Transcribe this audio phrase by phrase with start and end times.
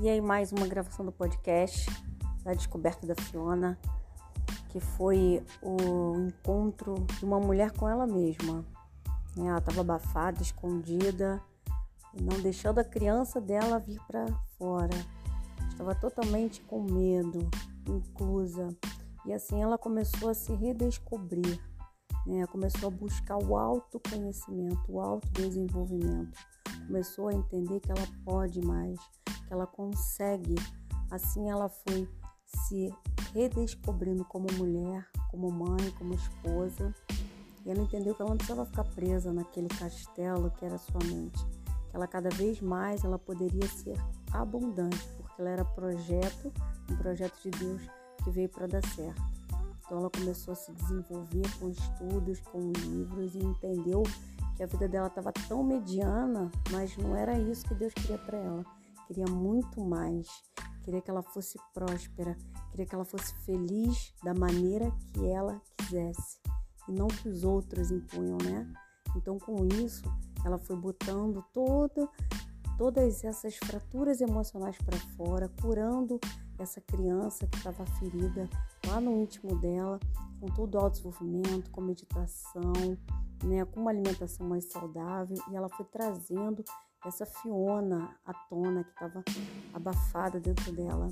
[0.00, 1.86] E aí, mais uma gravação do podcast
[2.42, 3.78] da descoberta da Fiona,
[4.68, 8.64] que foi o encontro de uma mulher com ela mesma.
[9.36, 9.46] Né?
[9.46, 11.40] Ela estava abafada, escondida,
[12.20, 14.26] não deixando a criança dela vir para
[14.58, 14.94] fora.
[15.70, 17.48] Estava totalmente com medo,
[17.88, 18.76] inclusa.
[19.24, 21.60] E assim ela começou a se redescobrir,
[22.26, 22.44] né?
[22.48, 26.36] começou a buscar o autoconhecimento, o autodesenvolvimento.
[26.88, 28.98] Começou a entender que ela pode mais,
[29.54, 30.56] ela consegue.
[31.10, 32.08] Assim ela foi
[32.46, 32.92] se
[33.32, 36.94] redescobrindo como mulher, como mãe, como esposa.
[37.64, 41.44] E ela entendeu que ela não precisava ficar presa naquele castelo que era sua mente.
[41.88, 43.96] Que ela cada vez mais ela poderia ser
[44.32, 46.52] abundante, porque ela era projeto,
[46.90, 47.82] um projeto de Deus
[48.22, 49.22] que veio para dar certo.
[49.78, 54.02] Então ela começou a se desenvolver com estudos, com livros e entendeu
[54.56, 58.38] que a vida dela estava tão mediana, mas não era isso que Deus queria para
[58.38, 58.64] ela
[59.06, 60.28] queria muito mais,
[60.82, 62.36] queria que ela fosse próspera,
[62.70, 66.38] queria que ela fosse feliz da maneira que ela quisesse
[66.88, 68.70] e não que os outros impunham, né?
[69.16, 70.02] Então, com isso,
[70.44, 72.08] ela foi botando toda,
[72.76, 76.18] todas essas fraturas emocionais para fora, curando
[76.58, 78.48] essa criança que estava ferida
[78.86, 79.98] lá no íntimo dela,
[80.40, 82.72] com todo o autodesenvolvimento, com meditação,
[83.42, 86.64] né, com uma alimentação mais saudável, e ela foi trazendo
[87.06, 89.22] essa Fiona à tona que estava
[89.72, 91.08] abafada dentro dela.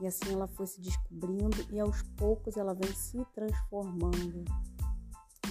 [0.00, 4.44] E assim ela foi se descobrindo e aos poucos ela vem se transformando.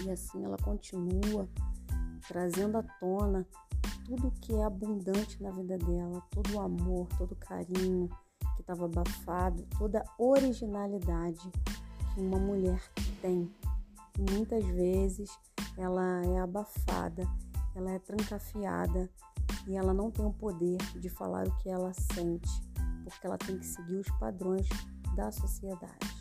[0.04, 1.48] E assim ela continua
[2.28, 3.48] trazendo à tona
[4.06, 8.10] tudo que é abundante na vida dela, todo o amor, todo o carinho
[8.56, 11.52] que estava abafado, toda a originalidade
[12.14, 12.82] que uma mulher
[13.22, 13.52] tem.
[14.18, 15.30] E muitas vezes
[15.78, 17.28] ela é abafada,
[17.76, 19.10] ela é trancafiada,
[19.66, 22.50] e ela não tem o poder de falar o que ela sente,
[23.04, 24.68] porque ela tem que seguir os padrões
[25.16, 26.18] da sociedade.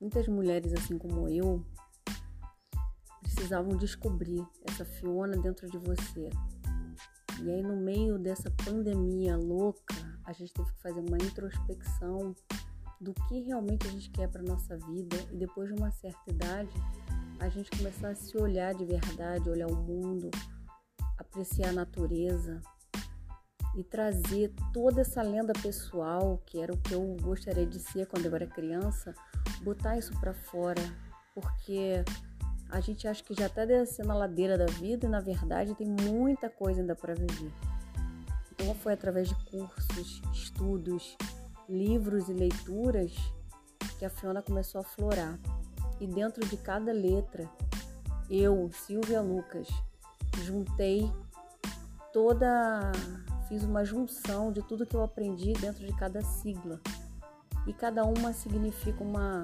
[0.00, 1.64] Muitas mulheres, assim como eu,
[3.22, 6.28] precisavam descobrir essa Fiona dentro de você.
[7.42, 9.91] E aí, no meio dessa pandemia louca,
[10.32, 12.34] a gente teve que fazer uma introspecção
[12.98, 16.72] do que realmente a gente quer para nossa vida e depois de uma certa idade
[17.38, 20.30] a gente começar a se olhar de verdade, olhar o mundo,
[21.18, 22.62] apreciar a natureza
[23.76, 28.26] e trazer toda essa lenda pessoal, que era o que eu gostaria de ser quando
[28.26, 29.14] eu era criança,
[29.62, 30.82] botar isso para fora,
[31.34, 32.04] porque
[32.70, 35.88] a gente acha que já está descendo a ladeira da vida e na verdade tem
[35.88, 37.52] muita coisa ainda para viver.
[38.62, 41.16] Então foi através de cursos, estudos,
[41.68, 43.12] livros e leituras
[43.98, 45.36] que a Fiona começou a florar.
[46.00, 47.50] E dentro de cada letra,
[48.30, 49.66] eu, Silvia Lucas,
[50.44, 51.12] juntei
[52.12, 52.92] toda.
[53.48, 56.80] fiz uma junção de tudo que eu aprendi dentro de cada sigla.
[57.66, 59.42] E cada uma significa uma,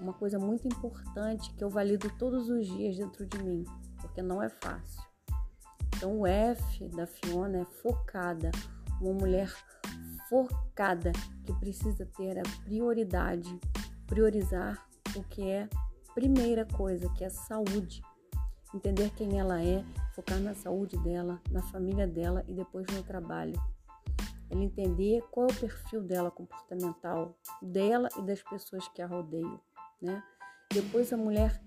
[0.00, 3.64] uma coisa muito importante que eu valido todos os dias dentro de mim,
[4.00, 5.15] porque não é fácil.
[5.96, 8.50] Então, o F da Fiona é focada,
[9.00, 9.50] uma mulher
[10.28, 11.12] focada
[11.44, 13.58] que precisa ter a prioridade,
[14.06, 14.86] priorizar
[15.16, 15.68] o que é
[16.14, 18.02] primeira coisa, que é saúde.
[18.74, 19.84] Entender quem ela é,
[20.14, 23.54] focar na saúde dela, na família dela e depois no trabalho.
[24.50, 29.60] Ela entender qual é o perfil dela comportamental, dela e das pessoas que a rodeiam,
[30.00, 30.22] né?
[30.72, 31.60] Depois a mulher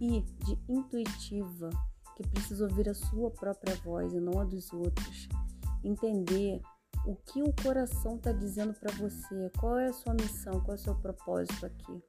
[0.00, 1.70] I de intuitiva,
[2.22, 5.28] que precisa ouvir a sua própria voz e não a dos outros.
[5.82, 6.60] Entender
[7.06, 10.74] o que o coração está dizendo para você, qual é a sua missão, qual é
[10.74, 12.02] o seu propósito aqui.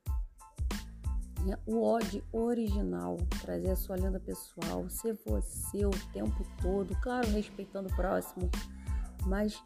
[1.65, 7.89] O ódio original, trazer a sua lenda pessoal, ser você o tempo todo, claro, respeitando
[7.89, 8.49] o próximo,
[9.25, 9.59] mas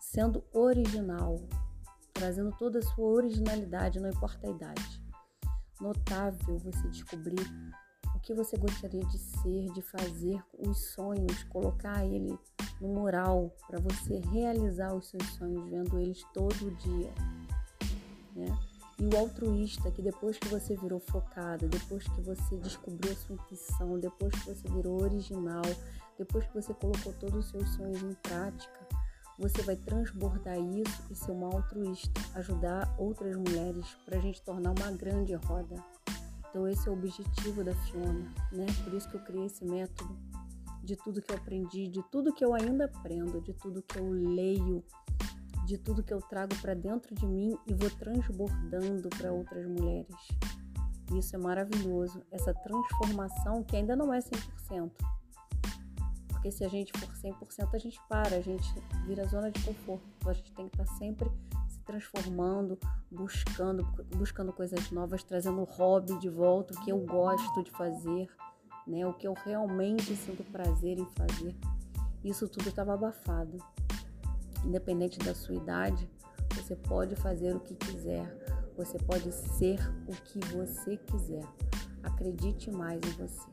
[0.00, 1.36] sendo original,
[2.14, 5.02] trazendo toda a sua originalidade, não importa a idade.
[5.80, 7.44] Notável você descobrir
[8.22, 12.38] que você gostaria de ser, de fazer os sonhos, colocar ele
[12.80, 17.12] no mural para você realizar os seus sonhos, vendo eles todo dia,
[18.34, 18.58] né?
[18.98, 23.34] E o altruísta, que depois que você virou focada, depois que você descobriu a sua
[23.34, 25.62] intuição, depois que você virou original,
[26.16, 28.86] depois que você colocou todos os seus sonhos em prática,
[29.38, 34.70] você vai transbordar isso e ser uma altruísta, ajudar outras mulheres para a gente tornar
[34.78, 35.74] uma grande roda.
[36.52, 38.66] Então esse é o objetivo da Fiona, né?
[38.84, 40.14] Por isso que eu criei esse método
[40.84, 44.10] de tudo que eu aprendi, de tudo que eu ainda aprendo, de tudo que eu
[44.10, 44.84] leio,
[45.64, 50.14] de tudo que eu trago para dentro de mim e vou transbordando para outras mulheres.
[51.16, 54.90] Isso é maravilhoso, essa transformação que ainda não é 100%.
[56.28, 58.68] Porque se a gente for 100%, a gente para, a gente
[59.06, 60.04] vira zona de conforto.
[60.18, 61.30] Então a gente tem que estar tá sempre
[61.66, 62.78] se transformando,
[63.10, 63.84] buscando,
[64.16, 68.30] buscando coisas novas, trazendo o hobby de volta, o que eu gosto de fazer,
[68.86, 69.06] né?
[69.06, 71.54] O que eu realmente sinto prazer em fazer.
[72.24, 73.58] Isso tudo estava abafado.
[74.64, 76.08] Independente da sua idade,
[76.54, 78.24] você pode fazer o que quiser.
[78.74, 81.44] Você pode ser o que você quiser.
[82.02, 83.50] Acredite mais em você.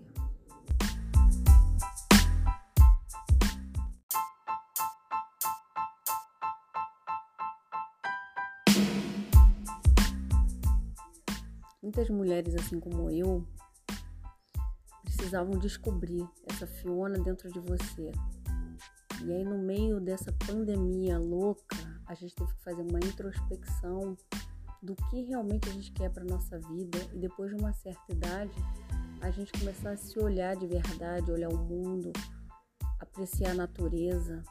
[11.89, 13.43] Muitas mulheres, assim como eu,
[15.03, 18.11] precisavam descobrir essa Fiona dentro de você.
[19.25, 21.75] E aí, no meio dessa pandemia louca,
[22.05, 24.15] a gente teve que fazer uma introspecção
[24.83, 28.53] do que realmente a gente quer para nossa vida e depois de uma certa idade,
[29.19, 32.13] a gente começar a se olhar de verdade, olhar o mundo,
[32.99, 34.43] apreciar a natureza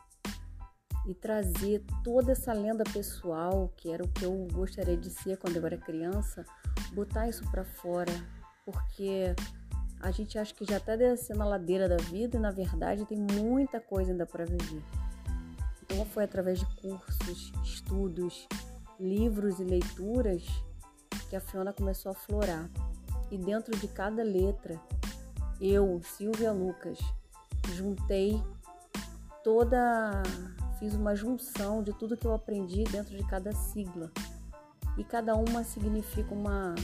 [1.07, 5.57] e trazer toda essa lenda pessoal, que era o que eu gostaria de ser quando
[5.57, 6.45] eu era criança,
[6.93, 8.13] botar isso para fora,
[8.65, 9.35] porque
[10.01, 13.19] a gente acha que já está descendo a ladeira da vida e na verdade tem
[13.19, 14.83] muita coisa ainda para viver.
[15.83, 18.47] Então foi através de cursos, estudos,
[19.01, 20.45] livros e leituras
[21.29, 22.69] que a Fiona começou a florar.
[23.31, 24.81] E dentro de cada letra,
[25.61, 26.99] eu, Silvia Lucas,
[27.75, 28.43] juntei
[29.43, 30.23] toda
[30.79, 34.11] fiz uma junção de tudo que eu aprendi dentro de cada sigla
[34.99, 36.75] e cada uma significa uma,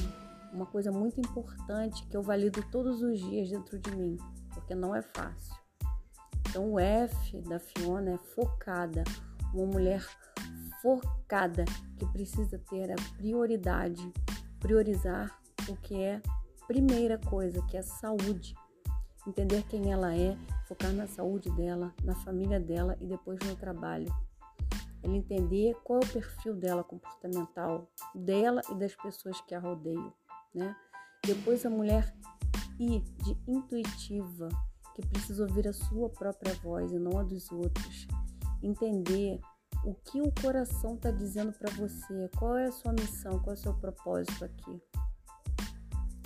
[0.53, 4.17] uma coisa muito importante que eu valido todos os dias dentro de mim,
[4.55, 5.55] porque não é fácil.
[6.49, 9.03] Então, o F da Fiona é focada,
[9.53, 10.07] uma mulher
[10.81, 11.65] focada
[11.99, 14.13] que precisa ter a prioridade,
[14.61, 15.37] priorizar
[15.69, 16.23] o que é
[16.69, 18.55] primeira coisa, que é saúde.
[19.27, 20.37] Entender quem ela é,
[20.69, 24.15] focar na saúde dela, na família dela e depois no trabalho
[25.05, 30.13] ela entender qual é o perfil dela comportamental, dela e das pessoas que a rodeiam,
[30.55, 30.75] né?
[31.27, 32.15] Depois a mulher
[32.79, 34.49] ir de intuitiva,
[34.95, 38.07] que precisa ouvir a sua própria voz e não a dos outros.
[38.63, 39.41] Entender
[39.85, 43.59] o que o coração está dizendo para você, qual é a sua missão, qual é
[43.59, 44.81] o seu propósito aqui.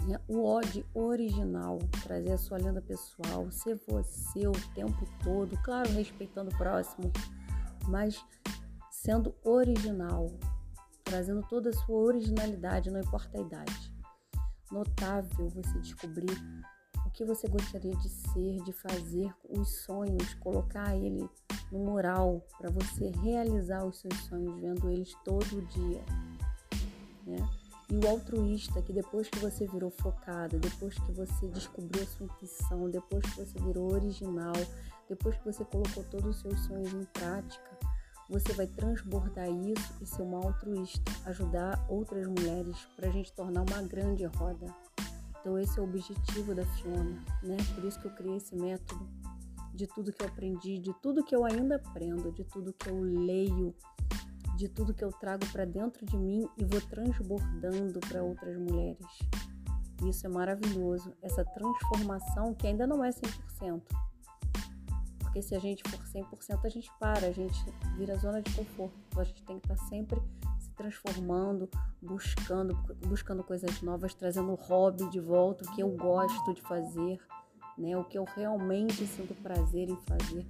[0.07, 0.21] Né?
[0.29, 6.51] O ódio original, trazer a sua lenda pessoal, ser você o tempo todo, claro, respeitando
[6.51, 7.11] o próximo,
[7.89, 8.25] mas
[9.03, 10.27] sendo original,
[11.05, 13.95] trazendo toda a sua originalidade, não importa a idade.
[14.73, 16.37] Notável você descobrir
[17.06, 21.29] o que você gostaria de ser, de fazer, os sonhos, colocar ele
[21.71, 26.05] no mural para você realizar os seus sonhos, vendo eles todo dia.
[27.25, 27.39] Né?
[27.91, 32.27] E o altruísta, que depois que você virou focada, depois que você descobriu a sua
[32.27, 34.53] intuição, depois que você virou original,
[35.09, 37.78] depois que você colocou todos os seus sonhos em prática,
[38.29, 43.63] você vai transbordar isso e ser uma altruísta, ajudar outras mulheres para a gente tornar
[43.63, 44.67] uma grande roda.
[45.41, 47.57] Então esse é o objetivo da Fiona, né?
[47.75, 49.09] Por isso que eu criei esse método
[49.73, 53.01] de tudo que eu aprendi, de tudo que eu ainda aprendo, de tudo que eu
[53.01, 53.75] leio,
[54.56, 59.06] de tudo que eu trago para dentro de mim e vou transbordando para outras mulheres.
[60.05, 63.82] Isso é maravilhoso, essa transformação que ainda não é 100%,
[65.29, 67.63] porque se a gente for 100%, a gente para, a gente
[67.99, 68.99] vira zona de conforto.
[69.08, 70.23] Então a gente tem que estar sempre
[70.58, 71.69] se transformando,
[72.01, 72.75] buscando,
[73.06, 77.20] buscando coisas novas, trazendo o hobby de volta, o que eu gosto de fazer,
[77.77, 77.94] né?
[77.99, 80.47] O que eu realmente sinto prazer em fazer.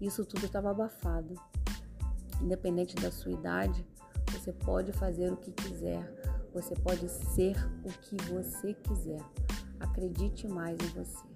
[0.00, 1.34] Isso tudo estava abafado.
[2.40, 3.84] Independente da sua idade,
[4.30, 6.08] você pode fazer o que quiser.
[6.52, 9.20] Você pode ser o que você quiser.
[9.80, 11.33] Acredite mais em você.